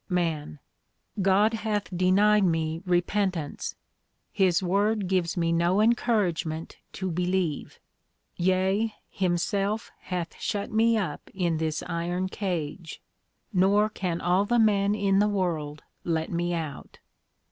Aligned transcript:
MAN. 0.09 0.57
God 1.21 1.53
hath 1.53 1.95
denied 1.95 2.43
me 2.43 2.81
repentance: 2.87 3.75
his 4.31 4.63
Word 4.63 5.07
gives 5.07 5.37
me 5.37 5.51
no 5.51 5.79
encouragement 5.79 6.77
to 6.93 7.11
believe; 7.11 7.79
yea, 8.35 8.95
himself 9.11 9.91
hath 9.99 10.41
shut 10.41 10.71
me 10.71 10.97
up 10.97 11.29
in 11.35 11.57
this 11.57 11.83
Iron 11.85 12.29
Cage; 12.29 12.99
nor 13.53 13.89
can 13.89 14.19
all 14.19 14.43
the 14.45 14.57
men 14.57 14.95
in 14.95 15.19
the 15.19 15.29
world 15.29 15.83
let 16.03 16.31
me 16.31 16.51
out. 16.51 16.97